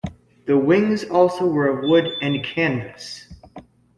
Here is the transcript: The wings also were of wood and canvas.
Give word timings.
The 0.47 0.57
wings 0.57 1.03
also 1.03 1.45
were 1.45 1.67
of 1.67 1.87
wood 1.87 2.05
and 2.23 2.43
canvas. 2.43 3.27